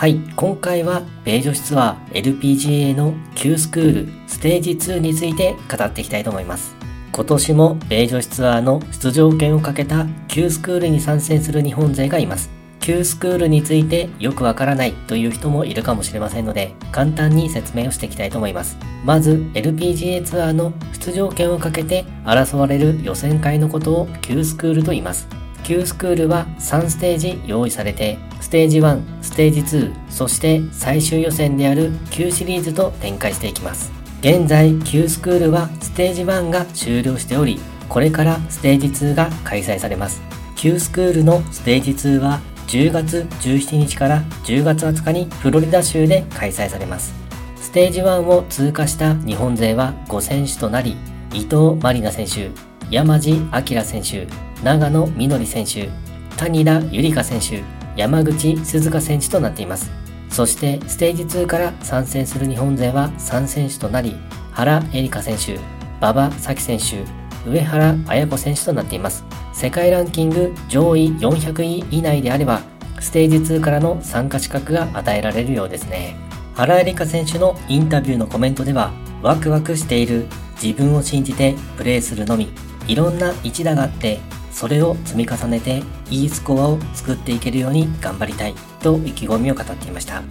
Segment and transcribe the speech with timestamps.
[0.00, 6.74] はい、今回は米女子ツアー LPGA の Q スクールステージ2について語っていきたいと思います。
[7.12, 12.48] 今年も米女子ツアーの出場権をかけた Q スクールに参戦する日本勢がいます。
[12.80, 18.78] Q スクールについてよくわからないという人もいるかもしれませんので、簡単に説明をしていきたいと思います。
[19.04, 25.28] まず、LPGA ツアーの出場権をかけて争われる予選会のことを Q スクールと言います。
[25.62, 33.92] Q スクールは3ステージ用意されて、ステージ1、ステージ2、そして最終予選である Q シリーズと展開していきます。
[34.20, 40.20] 現在 Q スクールはステージ1が終了しており、これからステージ2が開催されます。
[40.56, 47.14] Q スクールのステージ2は10月17日から10月20日にフロリダ州で開催されます。
[47.60, 50.96] ステージ1を通過した日本勢は5選手となり、
[51.32, 52.50] 伊藤まりな選手、
[52.90, 54.26] 山地明選手、
[54.64, 55.88] 長野みのり選手、
[56.36, 57.62] 谷田ゆりか選手、
[57.96, 59.90] 山口鈴鹿選手となっています。
[60.30, 64.16] そしてステージ2から参戦する日本勢は3選手となり、
[64.52, 65.58] 原恵梨香選手、
[66.00, 67.04] 馬場咲希選
[67.44, 69.24] 手、上原綾子選手となっています。
[69.52, 72.60] 世界ランキング上位400位以内であれば、
[73.00, 76.16] ステージ2からの参加資格が与えられるようですね。
[76.54, 78.92] 原恵梨香選手のインタビューのコメントでは、
[79.22, 80.26] ワクワクしている、
[80.62, 82.52] 自分を信じてプレーするのみ、
[82.86, 84.20] いろんな一打があって、
[84.50, 90.22] それを積み重ねていいスコアを作っていけるように頑張りたいと意気込みを語っていました。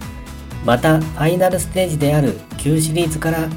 [0.64, 3.48] またファイナルステージである旧シリーズから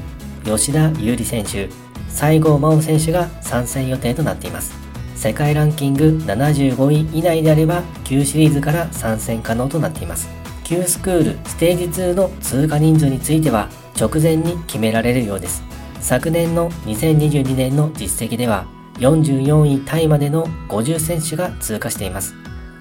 [0.44, 1.68] 吉田優利選手
[2.08, 4.74] 西郷真央選手が参戦予定となっています。
[5.14, 10.28] 世界ランキング75位以内であれば旧シリーズから参戦可能となっています。
[10.64, 13.68] 旧スクールステージ2の通過人数については
[13.98, 15.62] 直前に決められるようです。
[16.00, 18.66] 昨年の2022年の実績では
[18.98, 22.34] 44位タイまでの50選手が通過しています。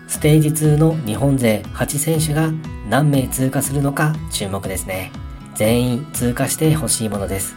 [0.07, 2.51] ステージ2の日本勢8選手が
[2.87, 5.11] 何名通過するのか注目ですね。
[5.55, 7.55] 全員通過してほしいものです。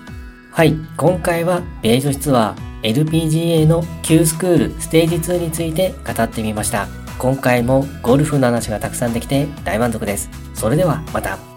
[0.51, 6.89] はい、今回は米女子ツアー LPGA の Q スクールステージ2について語ってみました。
[7.19, 10.31] 今回もゴルフの話がたくさんできて大満足です。
[10.55, 11.56] それではまた。